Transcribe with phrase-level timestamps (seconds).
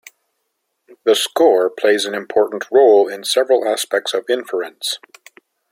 [1.03, 4.97] The score plays an important role in several aspects of inference.